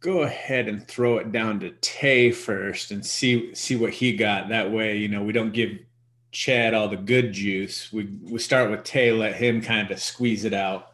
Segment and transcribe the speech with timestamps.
[0.00, 4.48] go ahead and throw it down to Tay first and see see what he got.
[4.48, 5.78] That way, you know, we don't give
[6.32, 7.92] Chad all the good juice.
[7.92, 10.88] We we start with Tay, let him kind of squeeze it out.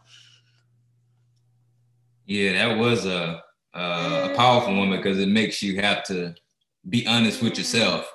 [2.26, 3.42] Yeah, that was a
[3.72, 6.34] a powerful moment because it makes you have to
[6.88, 8.10] be honest with yourself.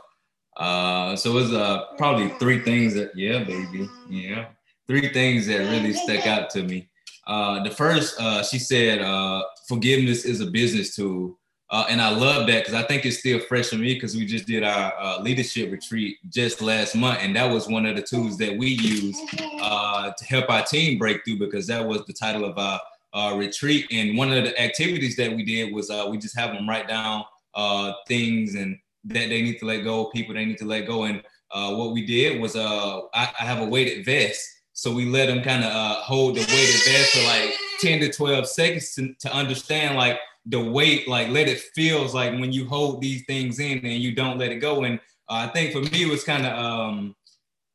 [0.57, 4.47] Uh, so it was uh, probably three things that yeah, baby, yeah,
[4.87, 6.89] three things that really stuck out to me.
[7.27, 11.37] Uh, the first, uh, she said, uh, forgiveness is a business tool.
[11.71, 14.25] Uh, and I love that because I think it's still fresh for me because we
[14.25, 17.19] just did our uh, leadership retreat just last month.
[17.21, 19.17] And that was one of the tools that we use
[19.61, 22.81] uh, to help our team break through because that was the title of our
[23.13, 23.87] uh, retreat.
[23.89, 26.89] And one of the activities that we did was uh, we just have them write
[26.89, 27.23] down
[27.55, 31.05] uh, things and that they need to let go, people they need to let go.
[31.05, 34.45] And what we did was I, I have a weighted vest.
[34.81, 38.11] So we let them kind of hold the weight of that for like 10 to
[38.11, 42.65] 12 seconds to, to understand like the weight, like let it feels like when you
[42.65, 44.83] hold these things in and you don't let it go.
[44.83, 47.15] And uh, I think for me, it was kind of, um,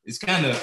[0.03, 0.61] it's kind of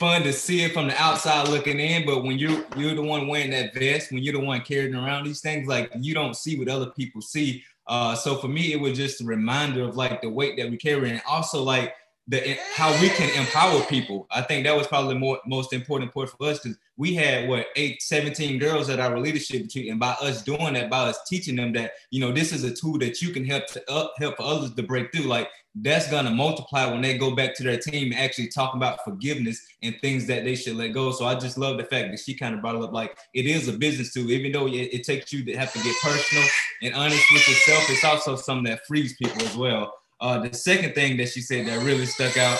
[0.00, 3.28] fun to see it from the outside looking in, but when you're you're the one
[3.28, 6.58] wearing that vest, when you're the one carrying around these things, like you don't see
[6.58, 7.62] what other people see.
[7.86, 10.78] Uh, so for me, it was just a reminder of like the weight that we
[10.78, 11.92] carry, and also like
[12.28, 14.26] the how we can empower people.
[14.30, 17.48] I think that was probably the more most important part for us because we had
[17.48, 21.18] what eight, 17 girls at our leadership retreat, and by us doing that, by us
[21.28, 24.34] teaching them that you know this is a tool that you can help to help
[24.40, 25.26] others to break through.
[25.26, 29.04] Like that's gonna multiply when they go back to their team and actually talk about
[29.04, 31.12] forgiveness and things that they should let go.
[31.12, 33.46] So I just love the fact that she kind of brought it up like it
[33.46, 36.44] is a business tool, even though it, it takes you to have to get personal
[36.82, 37.88] and honest with yourself.
[37.88, 39.94] It's also something that frees people as well.
[40.20, 42.58] Uh, the second thing that she said that really stuck out,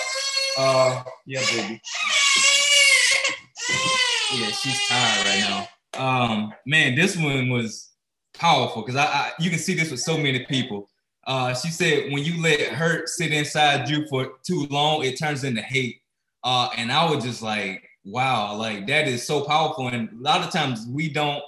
[0.58, 1.80] uh, yeah, baby.
[4.34, 5.68] Yeah, she's tired right now.
[5.98, 7.90] Um, man, this one was
[8.34, 10.88] powerful because I, I, you can see this with so many people.
[11.26, 15.44] Uh, she said when you let hurt sit inside you for too long, it turns
[15.44, 16.00] into hate.
[16.44, 19.88] Uh, and I was just like, wow, like that is so powerful.
[19.88, 21.42] And a lot of times we don't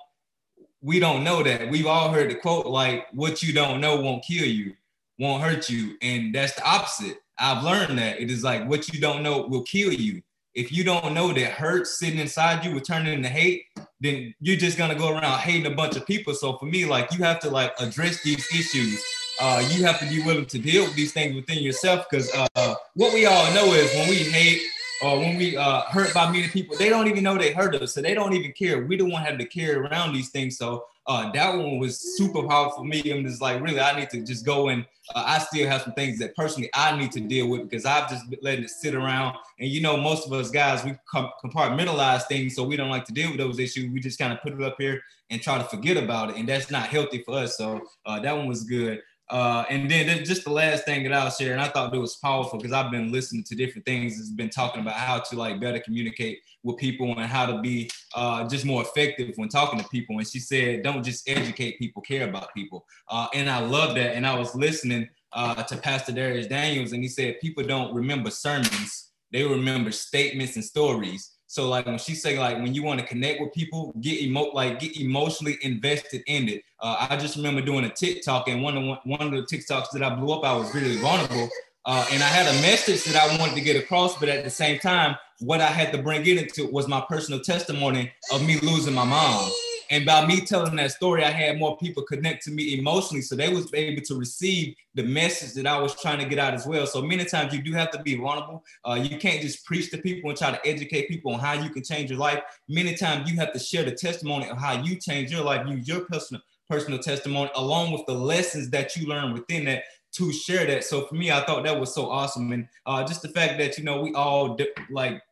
[0.80, 1.68] we don't know that.
[1.70, 4.74] We've all heard the quote like, "What you don't know won't kill you."
[5.18, 5.96] Won't hurt you.
[6.02, 7.18] And that's the opposite.
[7.38, 10.22] I've learned that it is like what you don't know will kill you.
[10.54, 13.64] If you don't know that hurt sitting inside you will turn into hate,
[14.00, 16.34] then you're just gonna go around hating a bunch of people.
[16.34, 19.02] So for me, like you have to like address these issues.
[19.40, 22.74] Uh, you have to be willing to deal with these things within yourself because uh,
[22.94, 24.60] what we all know is when we hate
[25.00, 27.94] or when we uh, hurt by many people, they don't even know they hurt us,
[27.94, 28.84] so they don't even care.
[28.84, 30.58] We don't want to have to carry around these things.
[30.58, 33.02] So uh, that one was super powerful for me.
[33.10, 35.94] I'm just like, really, I need to just go and uh, I still have some
[35.94, 38.94] things that personally I need to deal with because I've just been letting it sit
[38.94, 39.34] around.
[39.58, 43.12] And you know, most of us guys, we compartmentalize things, so we don't like to
[43.14, 43.90] deal with those issues.
[43.90, 46.46] We just kind of put it up here and try to forget about it, and
[46.46, 47.56] that's not healthy for us.
[47.56, 49.00] So uh, that one was good.
[49.30, 52.16] Uh, and then just the last thing that I'll share, and I thought it was
[52.16, 54.16] powerful because I've been listening to different things.
[54.16, 57.90] Has been talking about how to like better communicate with people and how to be
[58.14, 60.16] uh, just more effective when talking to people.
[60.16, 64.14] And she said, "Don't just educate people, care about people." Uh, and I love that.
[64.14, 68.30] And I was listening uh, to Pastor Dharius Daniels, and he said, "People don't remember
[68.30, 73.00] sermons; they remember statements and stories." So like when she say like when you want
[73.00, 76.62] to connect with people, get emo like get emotionally invested in it.
[76.78, 80.02] Uh, I just remember doing a TikTok and one of one of the TikToks that
[80.02, 81.48] I blew up, I was really vulnerable.
[81.86, 84.50] Uh, and I had a message that I wanted to get across, but at the
[84.50, 88.60] same time, what I had to bring it into was my personal testimony of me
[88.60, 89.50] losing my mom.
[89.90, 93.22] And by me telling that story, I had more people connect to me emotionally.
[93.22, 96.54] So they was able to receive the message that I was trying to get out
[96.54, 96.86] as well.
[96.86, 98.64] So many times you do have to be vulnerable.
[98.84, 101.70] Uh, you can't just preach to people and try to educate people on how you
[101.70, 102.40] can change your life.
[102.68, 105.88] Many times you have to share the testimony of how you change your life, use
[105.88, 110.66] your personal personal testimony along with the lessons that you learn within that to share
[110.66, 110.84] that.
[110.84, 112.52] So for me, I thought that was so awesome.
[112.52, 114.58] And uh, just the fact that, you know, we all
[114.90, 115.22] like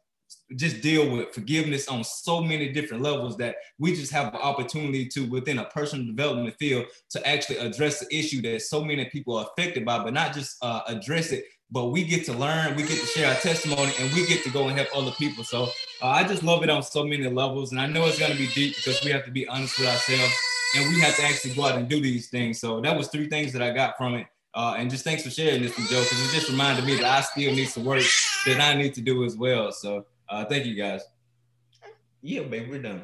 [0.55, 5.07] just deal with forgiveness on so many different levels that we just have an opportunity
[5.07, 9.37] to within a personal development field to actually address the issue that so many people
[9.37, 12.83] are affected by but not just uh, address it but we get to learn we
[12.83, 15.65] get to share our testimony and we get to go and help other people so
[16.03, 18.39] uh, i just love it on so many levels and i know it's going to
[18.39, 20.35] be deep because we have to be honest with ourselves
[20.77, 23.29] and we have to actually go out and do these things so that was three
[23.29, 26.01] things that i got from it uh, and just thanks for sharing this with Joe
[26.01, 28.03] because it just reminded me that I still need some work
[28.47, 29.71] that I need to do as well.
[29.71, 31.03] So uh, thank you guys.
[32.23, 33.03] Yeah, babe, we're done.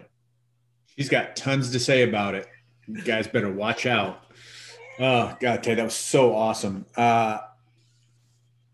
[0.96, 2.46] She's got tons to say about it.
[2.86, 4.24] You guys better watch out.
[4.98, 6.86] Oh God, Tay, that was so awesome.
[6.96, 7.38] Uh,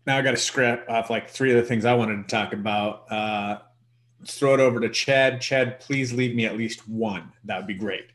[0.05, 2.53] now I got to scrap off like three of the things I wanted to talk
[2.53, 3.11] about.
[3.11, 3.59] Uh,
[4.19, 5.39] let's throw it over to Chad.
[5.39, 7.31] Chad, please leave me at least one.
[7.45, 8.07] That would be great.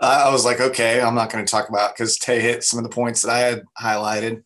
[0.00, 2.84] I was like, okay, I'm not going to talk about because Tay hit some of
[2.84, 4.42] the points that I had highlighted.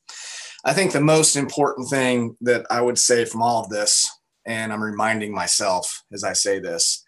[0.65, 4.11] I think the most important thing that I would say from all of this,
[4.49, 7.05] and I'm reminding myself as I say this,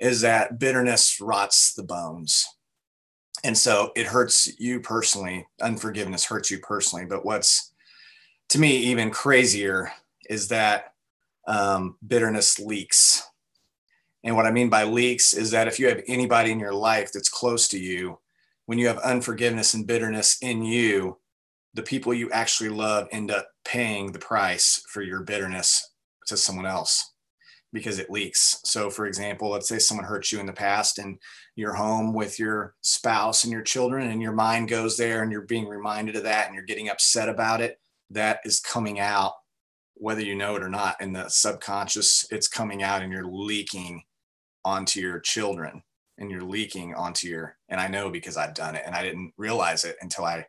[0.00, 2.46] is that bitterness rots the bones.
[3.44, 5.46] And so it hurts you personally.
[5.60, 7.04] Unforgiveness hurts you personally.
[7.04, 7.72] But what's
[8.48, 9.92] to me even crazier
[10.28, 10.94] is that
[11.46, 13.22] um, bitterness leaks.
[14.24, 17.12] And what I mean by leaks is that if you have anybody in your life
[17.12, 18.18] that's close to you,
[18.66, 21.18] when you have unforgiveness and bitterness in you,
[21.74, 25.90] the people you actually love end up paying the price for your bitterness
[26.30, 27.12] to someone else
[27.72, 28.60] because it leaks.
[28.64, 31.18] So, for example, let's say someone hurt you in the past and
[31.54, 35.42] you're home with your spouse and your children, and your mind goes there and you're
[35.42, 37.78] being reminded of that and you're getting upset about it.
[38.10, 39.34] That is coming out,
[39.94, 44.02] whether you know it or not, in the subconscious, it's coming out and you're leaking
[44.64, 45.82] onto your children
[46.18, 49.32] and you're leaking onto your, and I know because I've done it and I didn't
[49.36, 50.46] realize it until I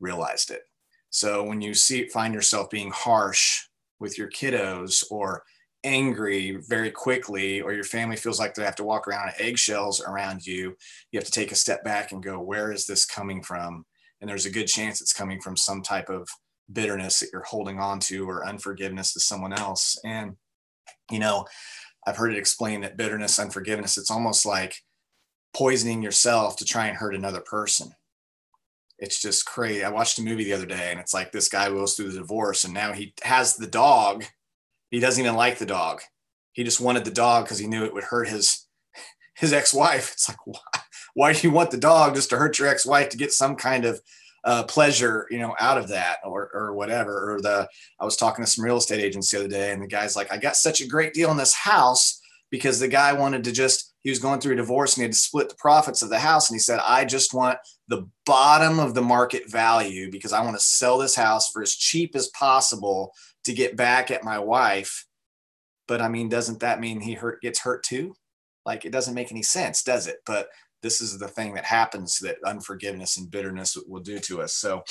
[0.00, 0.62] realized it.
[1.10, 3.62] So when you see find yourself being harsh
[4.00, 5.42] with your kiddos or
[5.84, 10.00] angry very quickly or your family feels like they have to walk around on eggshells
[10.00, 10.74] around you
[11.12, 13.84] you have to take a step back and go where is this coming from?
[14.20, 16.26] And there's a good chance it's coming from some type of
[16.72, 19.98] bitterness that you're holding on to or unforgiveness to someone else.
[20.04, 20.36] And
[21.10, 21.44] you know
[22.06, 24.76] i've heard it explained that bitterness unforgiveness it's almost like
[25.54, 27.90] poisoning yourself to try and hurt another person
[28.98, 31.68] it's just crazy i watched a movie the other day and it's like this guy
[31.68, 34.24] goes through the divorce and now he has the dog
[34.94, 36.02] he doesn't even like the dog.
[36.52, 38.68] He just wanted the dog because he knew it would hurt his
[39.34, 40.12] his ex-wife.
[40.12, 40.80] It's like why,
[41.14, 43.84] why do you want the dog just to hurt your ex-wife to get some kind
[43.86, 44.00] of
[44.44, 47.34] uh, pleasure, you know, out of that or or whatever.
[47.34, 47.68] Or the
[47.98, 50.32] I was talking to some real estate agents the other day, and the guy's like,
[50.32, 52.20] I got such a great deal in this house
[52.50, 55.12] because the guy wanted to just he was going through a divorce and he had
[55.12, 57.58] to split the profits of the house, and he said, I just want
[57.88, 61.74] the bottom of the market value because I want to sell this house for as
[61.74, 63.12] cheap as possible
[63.44, 65.06] to get back at my wife.
[65.88, 68.14] But I mean, doesn't that mean he hurt gets hurt too?
[68.66, 70.18] Like it doesn't make any sense, does it?
[70.26, 70.48] But
[70.82, 74.52] this is the thing that happens that unforgiveness and bitterness will do to us.
[74.52, 74.84] So,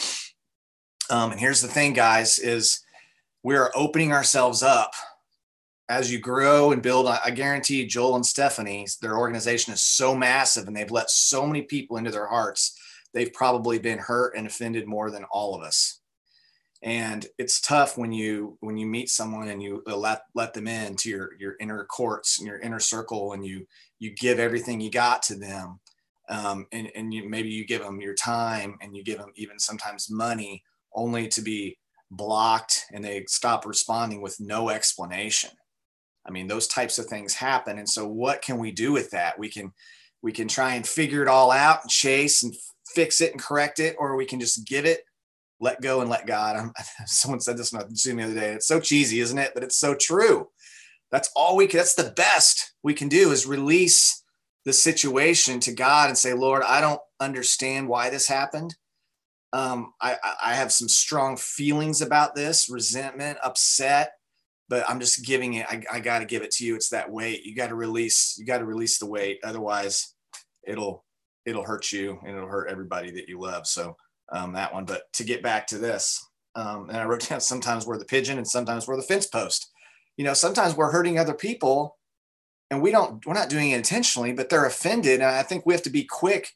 [1.12, 2.84] um, and here's the thing, guys, is
[3.44, 4.92] we're opening ourselves up
[5.90, 7.08] as you grow and build.
[7.08, 11.64] I guarantee Joel and Stephanie, their organization is so massive and they've let so many
[11.64, 12.78] people into their hearts.
[13.14, 16.00] They've probably been hurt and offended more than all of us
[16.84, 21.10] and it's tough when you when you meet someone and you let let them into
[21.10, 23.66] your your inner courts and your inner circle and you
[24.00, 25.80] you give everything you got to them
[26.30, 29.58] um, and and you maybe you give them your time and you give them even
[29.58, 30.62] sometimes money
[30.94, 31.78] only to be
[32.12, 35.52] blocked and they stop responding with no explanation
[36.26, 39.38] i mean those types of things happen and so what can we do with that
[39.38, 39.72] we can
[40.22, 42.54] we can try and figure it all out and chase and
[42.88, 45.02] fix it and correct it or we can just give it
[45.64, 46.58] let go and let God.
[46.58, 46.74] I'm,
[47.08, 48.52] someone said this on Zoom the other day.
[48.52, 49.52] It's so cheesy, isn't it?
[49.56, 50.50] But it's so true.
[51.10, 54.24] That's all we can, that's the best we can do is release
[54.66, 58.76] the situation to God and say, Lord, I don't understand why this happened.
[59.52, 64.14] Um, I, I have some strong feelings about this, resentment, upset,
[64.70, 65.66] but I'm just giving it.
[65.70, 66.76] I, I got to give it to you.
[66.76, 67.46] It's that weight.
[67.46, 68.36] You got to release.
[68.38, 69.40] You got to release the weight.
[69.44, 70.14] Otherwise,
[70.64, 71.04] it'll
[71.46, 73.68] it'll hurt you and it'll hurt everybody that you love.
[73.68, 73.98] So
[74.32, 74.86] um, that one.
[74.86, 78.38] But to get back to this, um, and I wrote down sometimes we're the pigeon
[78.38, 79.70] and sometimes we're the fence post.
[80.18, 81.98] You know, sometimes we're hurting other people
[82.70, 85.22] and we don't, we're not doing it intentionally, but they're offended.
[85.22, 86.50] And I think we have to be quick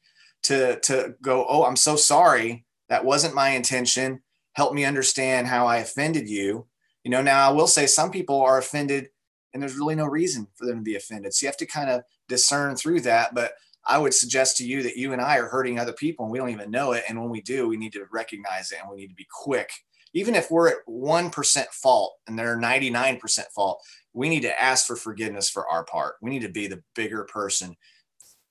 [0.44, 2.66] to, to go, Oh, I'm so sorry.
[2.90, 4.22] That wasn't my intention.
[4.54, 6.68] Help me understand how I offended you.
[7.08, 9.08] You know, now I will say some people are offended
[9.54, 11.34] and there's really no reason for them to be offended.
[11.34, 13.34] So you have to kind of discern through that.
[13.34, 13.54] But
[13.86, 16.38] I would suggest to you that you and I are hurting other people and we
[16.38, 17.06] don't even know it.
[17.08, 19.72] And when we do, we need to recognize it and we need to be quick.
[20.14, 24.98] Even if we're at 1% fault and they're 99% fault, we need to ask for
[24.98, 26.16] forgiveness for our part.
[26.22, 27.78] We need to be the bigger person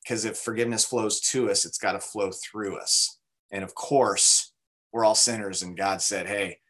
[0.03, 3.19] because if forgiveness flows to us, it's got to flow through us.
[3.51, 4.53] And of course,
[4.95, 6.61] we're all sinners and God said, "Hey,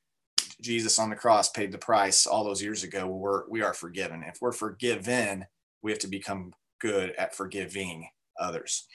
[0.60, 3.06] Jesus on the cross paid the price all those years ago.
[3.06, 4.24] We're we are forgiven.
[4.26, 5.46] If we're forgiven,
[5.82, 8.08] we have to become good at forgiving
[8.38, 8.86] others.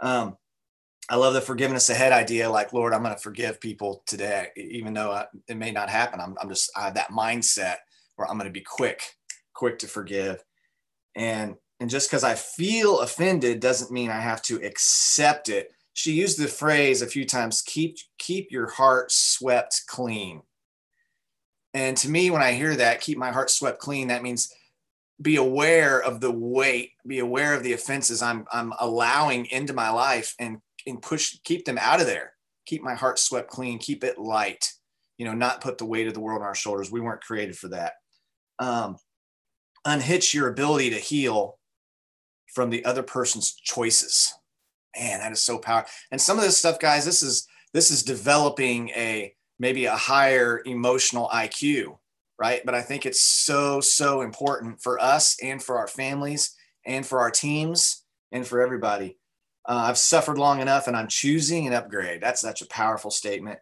[0.00, 0.36] Um,
[1.10, 2.48] I love the forgiveness ahead idea.
[2.48, 6.20] Like, Lord, I'm going to forgive people today, even though I, it may not happen.
[6.20, 7.76] I'm, I'm just, I have that mindset
[8.16, 9.02] where I'm going to be quick,
[9.52, 10.42] quick to forgive.
[11.14, 15.72] And, and just because I feel offended doesn't mean I have to accept it.
[15.92, 20.42] She used the phrase a few times, keep, keep your heart swept clean.
[21.74, 24.54] And to me, when I hear that, keep my heart swept clean, that means
[25.20, 29.90] be aware of the weight, be aware of the offenses I'm I'm allowing into my
[29.90, 32.32] life and and push keep them out of there.
[32.66, 34.72] Keep my heart swept clean keep it light
[35.18, 36.90] you know not put the weight of the world on our shoulders.
[36.90, 37.94] We weren't created for that.
[38.58, 38.96] Um,
[39.84, 41.58] unhitch your ability to heal
[42.52, 44.32] from the other person's choices.
[44.96, 48.04] Man that is so powerful and some of this stuff guys this is this is
[48.04, 51.96] developing a maybe a higher emotional iq
[52.38, 56.54] right but i think it's so so important for us and for our families
[56.86, 59.16] and for our teams and for everybody
[59.66, 62.22] uh, I've suffered long enough and I'm choosing an upgrade.
[62.22, 63.58] That's such a powerful statement.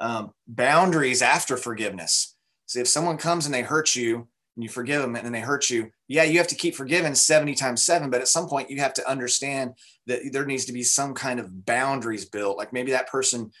[0.00, 2.36] Um, boundaries after forgiveness.
[2.66, 5.40] So if someone comes and they hurt you and you forgive them and then they
[5.40, 8.10] hurt you, yeah, you have to keep forgiving 70 times seven.
[8.10, 9.74] But at some point, you have to understand
[10.06, 12.58] that there needs to be some kind of boundaries built.
[12.58, 13.52] Like maybe that person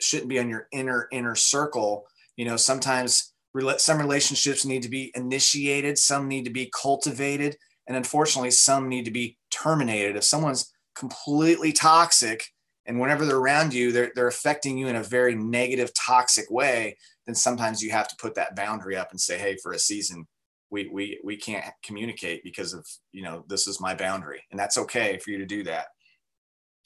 [0.00, 2.06] shouldn't be on your inner, inner circle.
[2.36, 3.32] You know, sometimes
[3.78, 9.04] some relationships need to be initiated, some need to be cultivated, and unfortunately, some need
[9.06, 10.16] to be terminated.
[10.16, 12.44] If someone's completely toxic
[12.86, 16.96] and whenever they're around you they're, they're affecting you in a very negative toxic way
[17.26, 20.26] then sometimes you have to put that boundary up and say hey for a season
[20.70, 24.78] we we we can't communicate because of you know this is my boundary and that's
[24.78, 25.86] okay for you to do that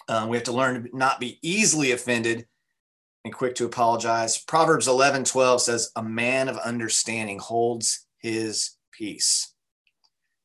[0.08, 2.46] um, we have to learn to not be easily offended
[3.24, 9.54] and quick to apologize proverbs 11 12 says a man of understanding holds his peace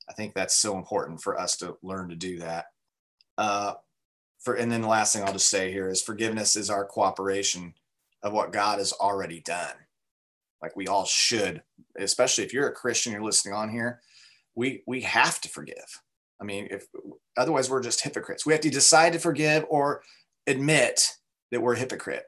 [0.10, 2.66] i think that's so important for us to learn to do that
[3.38, 3.74] uh,
[4.40, 7.74] for and then the last thing I'll just say here is forgiveness is our cooperation
[8.24, 9.74] of what God has already done.
[10.62, 11.62] Like we all should,
[11.98, 14.02] especially if you're a Christian, you're listening on here.
[14.54, 16.02] We we have to forgive.
[16.40, 16.88] I mean, if
[17.38, 18.46] otherwise we're just hypocrites.
[18.46, 20.04] We have to decide to forgive or
[20.48, 21.10] admit
[21.52, 22.26] that we're a hypocrite.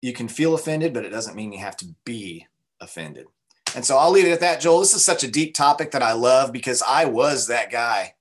[0.00, 2.46] You can feel offended, but it doesn't mean you have to be
[2.80, 3.26] offended.
[3.74, 4.80] And so I'll leave it at that, Joel.
[4.80, 8.14] This is such a deep topic that I love because I was that guy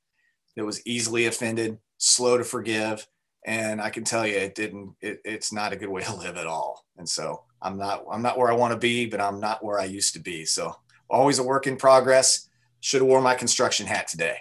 [0.55, 3.07] that was easily offended, slow to forgive.
[3.45, 6.37] And I can tell you, it didn't, it, it's not a good way to live
[6.37, 6.85] at all.
[6.97, 9.79] And so I'm not, I'm not where I want to be, but I'm not where
[9.79, 10.45] I used to be.
[10.45, 10.75] So
[11.09, 12.49] always a work in progress.
[12.79, 14.37] Should have worn my construction hat today.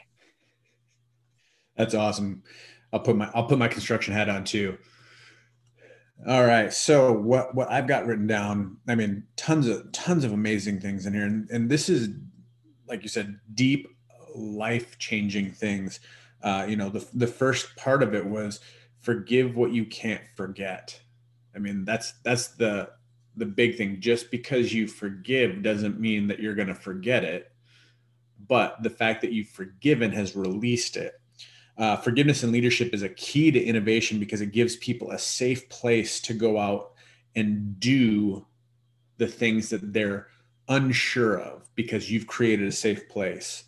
[1.77, 2.43] That's awesome.
[2.93, 4.79] I'll put my, I'll put my construction hat on too.
[6.27, 6.73] All right.
[6.73, 11.07] So what what I've got written down, I mean, tons of tons of amazing things
[11.07, 11.25] in here.
[11.25, 12.09] And, and this is
[12.87, 13.89] like you said, deep
[14.35, 16.01] life changing things.
[16.43, 18.61] Uh, you know, the, the first part of it was
[19.01, 21.01] forgive what you can't forget.
[21.55, 22.91] I mean, that's that's the
[23.37, 24.01] the big thing.
[24.01, 27.53] Just because you forgive doesn't mean that you're to forget it,
[28.49, 31.15] but the fact that you've forgiven has released it.
[31.77, 35.69] Uh, forgiveness and leadership is a key to innovation because it gives people a safe
[35.69, 36.93] place to go out
[37.35, 38.47] and do
[39.19, 40.29] the things that they're
[40.69, 43.65] unsure of because you've created a safe place.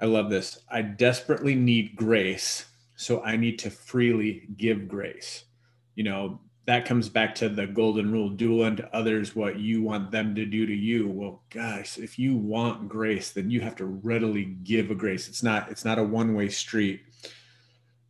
[0.00, 0.58] I love this.
[0.70, 5.44] I desperately need grace, so I need to freely give grace.
[5.94, 10.10] You know, that comes back to the golden rule do unto others what you want
[10.10, 11.08] them to do to you.
[11.08, 15.28] Well gosh if you want grace then you have to readily give a grace.
[15.28, 17.02] It's not it's not a one-way street.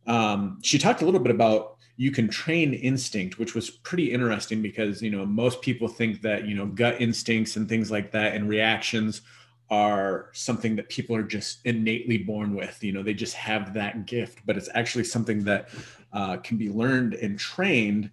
[0.05, 4.61] Um, she talked a little bit about you can train instinct which was pretty interesting
[4.61, 8.35] because you know most people think that you know gut instincts and things like that
[8.35, 9.21] and reactions
[9.69, 12.83] are something that people are just innately born with.
[12.83, 15.69] You know, they just have that gift, but it's actually something that
[16.11, 18.11] uh, can be learned and trained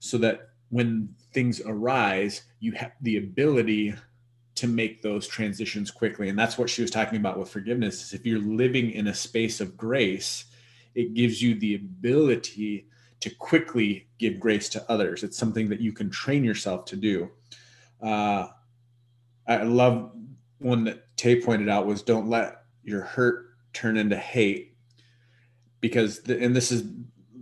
[0.00, 3.94] so that when things arise, you have the ability
[4.54, 6.28] to make those transitions quickly.
[6.28, 8.02] And that's what she was talking about with forgiveness.
[8.02, 10.46] Is if you're living in a space of grace,
[10.94, 12.88] it gives you the ability
[13.20, 15.22] to quickly give grace to others.
[15.22, 17.30] It's something that you can train yourself to do.
[18.02, 18.48] Uh,
[19.46, 20.12] I love
[20.58, 24.76] one that Tay pointed out was don't let your hurt turn into hate
[25.80, 26.84] because the, and this is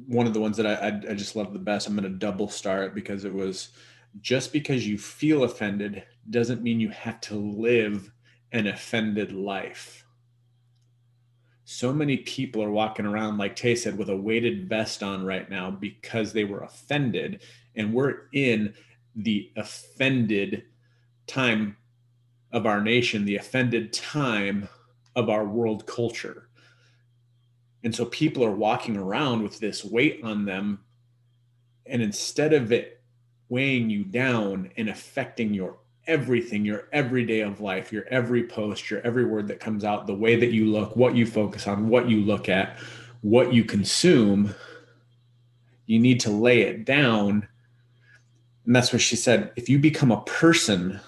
[0.06, 1.86] one of the ones that I, I, I just love the best.
[1.86, 3.70] I'm going to double star it because it was
[4.20, 8.10] just because you feel offended doesn't mean you have to live
[8.52, 10.04] an offended life.
[11.64, 15.50] So many people are walking around, like Tay said, with a weighted vest on right
[15.50, 17.42] now because they were offended.
[17.74, 18.72] And we're in
[19.16, 20.64] the offended
[21.26, 21.76] time
[22.52, 24.68] of our nation, the offended time
[25.16, 26.48] of our world culture.
[27.86, 30.80] And so people are walking around with this weight on them.
[31.86, 33.00] And instead of it
[33.48, 35.78] weighing you down and affecting your
[36.08, 40.14] everything, your everyday of life, your every post, your every word that comes out, the
[40.16, 42.76] way that you look, what you focus on, what you look at,
[43.20, 44.52] what you consume,
[45.86, 47.46] you need to lay it down.
[48.64, 49.52] And that's what she said.
[49.54, 50.98] If you become a person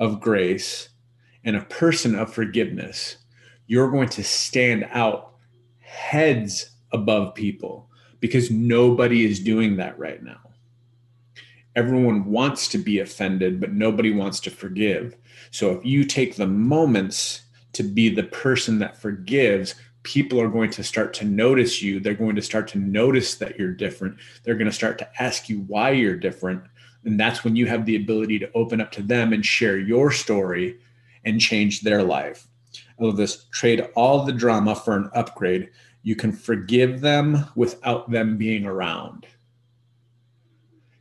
[0.00, 0.88] of grace
[1.44, 3.18] and a person of forgiveness,
[3.68, 5.34] you're going to stand out
[5.86, 7.88] heads above people
[8.20, 10.40] because nobody is doing that right now.
[11.76, 15.16] Everyone wants to be offended, but nobody wants to forgive.
[15.50, 17.42] So if you take the moments
[17.74, 22.00] to be the person that forgives, people are going to start to notice you.
[22.00, 24.16] They're going to start to notice that you're different.
[24.42, 26.62] They're going to start to ask you why you're different.
[27.04, 30.10] And that's when you have the ability to open up to them and share your
[30.10, 30.78] story
[31.24, 32.48] and change their life.
[32.98, 35.70] Love this trade all the drama for an upgrade.
[36.02, 39.26] You can forgive them without them being around.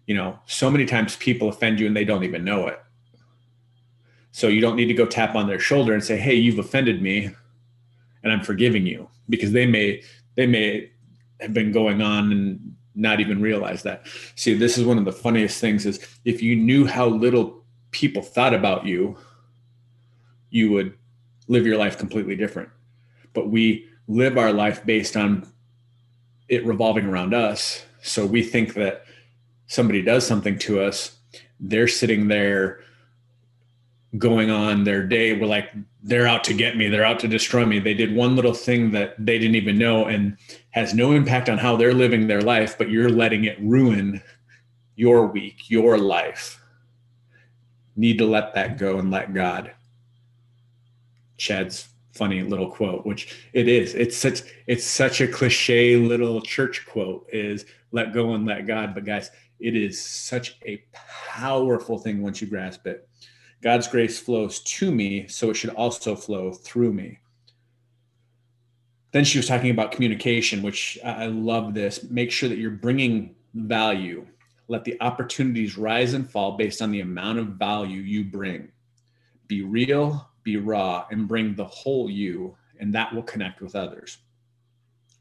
[0.07, 2.79] You know, so many times people offend you and they don't even know it.
[4.31, 7.01] So you don't need to go tap on their shoulder and say, "Hey, you've offended
[7.01, 7.29] me
[8.23, 10.01] and I'm forgiving you." Because they may
[10.35, 10.91] they may
[11.39, 14.07] have been going on and not even realize that.
[14.35, 18.21] See, this is one of the funniest things is if you knew how little people
[18.21, 19.17] thought about you,
[20.49, 20.93] you would
[21.47, 22.69] live your life completely different.
[23.33, 25.47] But we live our life based on
[26.47, 27.85] it revolving around us.
[28.01, 29.05] So we think that
[29.67, 31.17] somebody does something to us,
[31.59, 32.81] they're sitting there
[34.17, 35.37] going on their day.
[35.37, 35.71] We're like,
[36.03, 37.79] they're out to get me, they're out to destroy me.
[37.79, 40.37] They did one little thing that they didn't even know and
[40.71, 44.21] has no impact on how they're living their life, but you're letting it ruin
[44.95, 46.61] your week, your life.
[47.95, 49.71] Need to let that go and let God.
[51.37, 53.93] Chad's funny little quote, which it is.
[53.93, 58.95] It's such it's such a cliche little church quote is let go and let God.
[58.95, 63.07] But guys, it is such a powerful thing once you grasp it.
[63.61, 67.19] God's grace flows to me, so it should also flow through me.
[69.11, 72.03] Then she was talking about communication, which I love this.
[72.09, 74.27] Make sure that you're bringing value.
[74.67, 78.71] Let the opportunities rise and fall based on the amount of value you bring.
[79.47, 84.19] Be real, be raw and bring the whole you, and that will connect with others.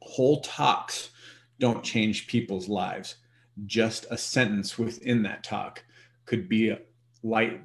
[0.02, 1.10] Whole talks
[1.58, 3.16] don't change people's lives.
[3.66, 5.82] Just a sentence within that talk
[6.26, 6.78] could be a
[7.24, 7.60] light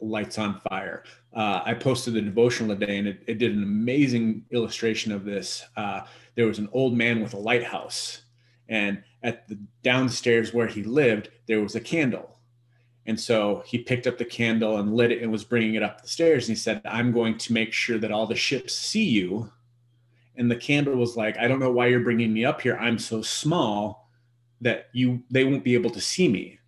[0.00, 1.04] lights on fire.
[1.32, 5.64] Uh, I posted a devotional today, and it, it, did an amazing illustration of this.
[5.76, 6.02] Uh,
[6.34, 8.22] there was an old man with a lighthouse,
[8.68, 12.31] and at the downstairs where he lived, there was a candle
[13.06, 16.02] and so he picked up the candle and lit it and was bringing it up
[16.02, 16.48] the stairs.
[16.48, 19.50] And he said, I'm going to make sure that all the ships see you.
[20.36, 22.76] And the candle was like, I don't know why you're bringing me up here.
[22.76, 24.08] I'm so small
[24.60, 26.58] that you they won't be able to see me.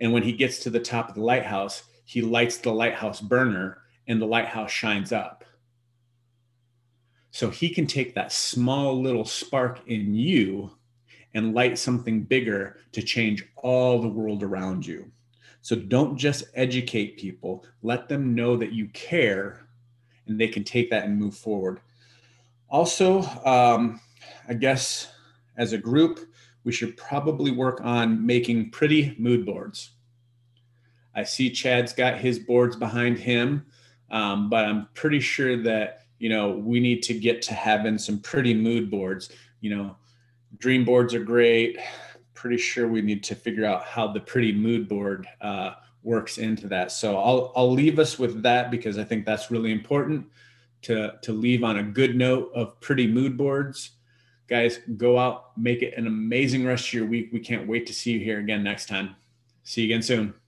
[0.00, 3.78] And when he gets to the top of the lighthouse, he lights the lighthouse burner
[4.08, 5.44] and the lighthouse shines up.
[7.30, 10.72] So he can take that small little spark in you
[11.34, 15.10] and light something bigger to change all the world around you.
[15.62, 19.68] So don't just educate people, let them know that you care
[20.26, 21.80] and they can take that and move forward.
[22.68, 24.00] Also, um,
[24.48, 25.10] I guess
[25.56, 26.20] as a group,
[26.64, 29.90] we should probably work on making pretty mood boards.
[31.14, 33.66] I see Chad's got his boards behind him,
[34.10, 38.20] um, but I'm pretty sure that you know we need to get to having some
[38.20, 39.30] pretty mood boards.
[39.60, 39.96] You know,
[40.58, 41.78] dream boards are great
[42.38, 45.72] pretty sure we need to figure out how the pretty mood board uh,
[46.04, 46.92] works into that.
[46.92, 50.24] So I'll I'll leave us with that because I think that's really important
[50.82, 53.90] to to leave on a good note of pretty mood boards.
[54.46, 57.30] Guys, go out, make it an amazing rest of your week.
[57.32, 59.16] We can't wait to see you here again next time.
[59.64, 60.47] See you again soon.